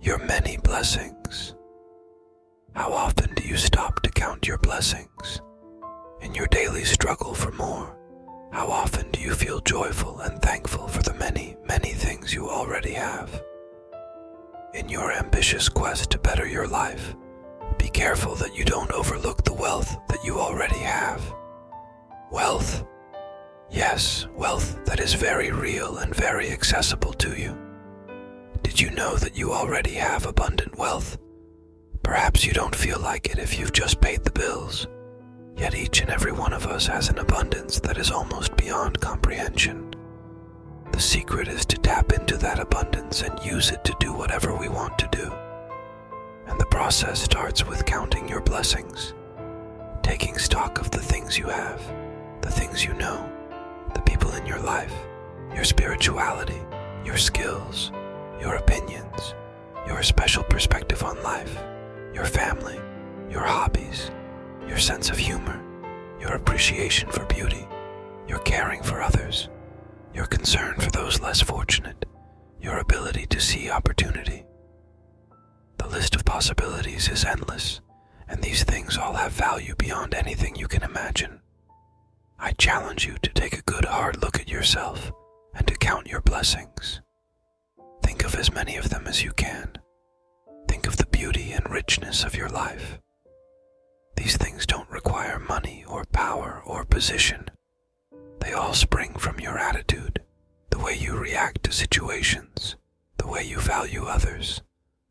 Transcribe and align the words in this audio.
your 0.00 0.18
many 0.18 0.56
blessings. 0.58 1.54
How 2.74 2.92
often 2.92 3.34
do 3.34 3.42
you 3.42 3.56
stop 3.56 4.00
to 4.02 4.10
count 4.10 4.46
your 4.46 4.58
blessings? 4.58 5.40
In 6.20 6.34
your 6.34 6.46
daily 6.46 6.84
struggle 6.84 7.34
for 7.34 7.50
more, 7.52 7.96
how 8.52 8.68
often 8.68 9.10
do 9.10 9.20
you 9.20 9.34
feel 9.34 9.60
joyful 9.60 10.20
and 10.20 10.40
thankful 10.40 10.86
for 10.86 11.02
the 11.02 11.14
many, 11.14 11.56
many 11.66 11.90
things 11.90 12.32
you 12.32 12.48
already 12.48 12.92
have? 12.92 13.42
In 14.74 14.88
your 14.88 15.12
ambitious 15.12 15.68
quest 15.68 16.10
to 16.10 16.18
better 16.18 16.46
your 16.46 16.68
life, 16.68 17.16
be 17.76 17.88
careful 17.88 18.36
that 18.36 18.56
you 18.56 18.64
don't 18.64 18.92
overlook 18.92 19.42
the 19.44 19.52
wealth 19.52 19.96
that 20.08 20.24
you 20.24 20.38
already 20.38 20.78
have. 20.78 21.34
Wealth. 22.30 22.84
Yes, 23.70 24.26
wealth 24.34 24.84
that 24.84 25.00
is 25.00 25.14
very 25.14 25.50
real 25.50 25.98
and 25.98 26.14
very 26.14 26.50
accessible 26.50 27.12
to 27.14 27.36
you. 27.36 27.67
You 28.80 28.92
know 28.92 29.16
that 29.16 29.36
you 29.36 29.52
already 29.52 29.94
have 29.94 30.24
abundant 30.24 30.78
wealth? 30.78 31.18
Perhaps 32.04 32.46
you 32.46 32.52
don't 32.52 32.76
feel 32.76 33.00
like 33.00 33.26
it 33.26 33.40
if 33.40 33.58
you've 33.58 33.72
just 33.72 34.00
paid 34.00 34.22
the 34.22 34.30
bills. 34.30 34.86
Yet 35.56 35.74
each 35.74 36.00
and 36.00 36.10
every 36.10 36.30
one 36.30 36.52
of 36.52 36.64
us 36.64 36.86
has 36.86 37.08
an 37.08 37.18
abundance 37.18 37.80
that 37.80 37.98
is 37.98 38.12
almost 38.12 38.56
beyond 38.56 39.00
comprehension. 39.00 39.92
The 40.92 41.00
secret 41.00 41.48
is 41.48 41.66
to 41.66 41.76
tap 41.76 42.12
into 42.12 42.36
that 42.36 42.60
abundance 42.60 43.22
and 43.22 43.44
use 43.44 43.72
it 43.72 43.82
to 43.82 43.96
do 43.98 44.12
whatever 44.12 44.56
we 44.56 44.68
want 44.68 44.96
to 45.00 45.08
do. 45.10 45.32
And 46.46 46.60
the 46.60 46.66
process 46.66 47.20
starts 47.20 47.66
with 47.66 47.84
counting 47.84 48.28
your 48.28 48.42
blessings, 48.42 49.12
taking 50.02 50.38
stock 50.38 50.78
of 50.80 50.92
the 50.92 51.02
things 51.02 51.36
you 51.36 51.48
have, 51.48 51.82
the 52.42 52.50
things 52.52 52.84
you 52.84 52.94
know, 52.94 53.28
the 53.94 54.02
people 54.02 54.30
in 54.34 54.46
your 54.46 54.60
life, 54.60 54.94
your 55.52 55.64
spirituality, 55.64 56.60
your 57.04 57.16
skills, 57.16 57.90
your 58.40 58.54
opinions, 58.56 59.34
your 59.86 60.02
special 60.02 60.42
perspective 60.44 61.02
on 61.02 61.22
life, 61.22 61.58
your 62.14 62.24
family, 62.24 62.78
your 63.30 63.42
hobbies, 63.42 64.10
your 64.66 64.78
sense 64.78 65.10
of 65.10 65.18
humor, 65.18 65.62
your 66.20 66.34
appreciation 66.34 67.10
for 67.10 67.24
beauty, 67.26 67.66
your 68.26 68.38
caring 68.40 68.82
for 68.82 69.00
others, 69.00 69.48
your 70.14 70.26
concern 70.26 70.74
for 70.78 70.90
those 70.90 71.20
less 71.20 71.40
fortunate, 71.40 72.04
your 72.60 72.78
ability 72.78 73.26
to 73.26 73.40
see 73.40 73.70
opportunity. 73.70 74.44
The 75.78 75.88
list 75.88 76.14
of 76.14 76.24
possibilities 76.24 77.08
is 77.08 77.24
endless, 77.24 77.80
and 78.28 78.42
these 78.42 78.64
things 78.64 78.98
all 78.98 79.14
have 79.14 79.32
value 79.32 79.74
beyond 79.76 80.14
anything 80.14 80.56
you 80.56 80.68
can 80.68 80.82
imagine. 80.82 81.40
I 82.38 82.52
challenge 82.52 83.06
you 83.06 83.16
to 83.22 83.32
take 83.32 83.56
a 83.56 83.62
good 83.62 83.84
hard 83.84 84.22
look 84.22 84.38
at 84.38 84.48
yourself 84.48 85.12
and 85.54 85.66
to 85.66 85.74
count 85.74 86.06
your 86.06 86.20
blessings. 86.20 87.00
Of 88.28 88.34
as 88.34 88.52
many 88.52 88.76
of 88.76 88.90
them 88.90 89.06
as 89.06 89.24
you 89.24 89.32
can. 89.32 89.78
Think 90.68 90.86
of 90.86 90.98
the 90.98 91.06
beauty 91.06 91.52
and 91.52 91.66
richness 91.70 92.24
of 92.24 92.36
your 92.36 92.50
life. 92.50 92.98
These 94.18 94.36
things 94.36 94.66
don't 94.66 94.90
require 94.90 95.38
money 95.38 95.82
or 95.88 96.04
power 96.12 96.62
or 96.66 96.84
position. 96.84 97.48
They 98.40 98.52
all 98.52 98.74
spring 98.74 99.14
from 99.14 99.40
your 99.40 99.56
attitude, 99.56 100.20
the 100.68 100.78
way 100.78 100.94
you 100.94 101.16
react 101.16 101.62
to 101.62 101.72
situations, 101.72 102.76
the 103.16 103.26
way 103.26 103.44
you 103.44 103.60
value 103.60 104.04
others, 104.04 104.60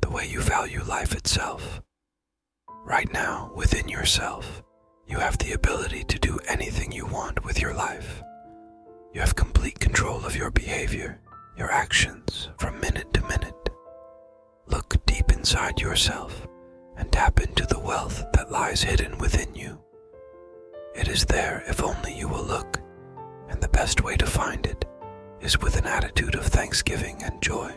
the 0.00 0.08
way 0.08 0.26
you 0.26 0.40
value 0.40 0.82
life 0.82 1.14
itself. 1.14 1.82
Right 2.82 3.12
now, 3.12 3.52
within 3.54 3.90
yourself, 3.90 4.62
you 5.06 5.18
have 5.18 5.36
the 5.36 5.52
ability 5.52 6.04
to 6.04 6.18
do 6.18 6.38
anything 6.48 6.90
you 6.90 7.04
want 7.04 7.44
with 7.44 7.60
your 7.60 7.74
life. 7.74 8.22
You 9.12 9.20
have 9.20 9.36
complete 9.36 9.78
control 9.80 10.24
of 10.24 10.34
your 10.34 10.50
behavior, 10.50 11.20
your 11.54 11.70
actions, 11.70 12.48
from 12.56 12.80
inside 15.42 15.80
yourself 15.80 16.46
and 16.96 17.10
tap 17.10 17.40
into 17.40 17.66
the 17.66 17.80
wealth 17.80 18.22
that 18.32 18.52
lies 18.52 18.80
hidden 18.80 19.18
within 19.18 19.52
you. 19.56 19.76
It 20.94 21.08
is 21.08 21.24
there 21.24 21.64
if 21.66 21.82
only 21.82 22.16
you 22.16 22.28
will 22.28 22.44
look, 22.44 22.78
and 23.48 23.60
the 23.60 23.66
best 23.66 24.04
way 24.04 24.16
to 24.18 24.24
find 24.24 24.64
it 24.64 24.84
is 25.40 25.58
with 25.58 25.76
an 25.76 25.84
attitude 25.84 26.36
of 26.36 26.44
thanksgiving 26.44 27.20
and 27.24 27.42
joy. 27.42 27.72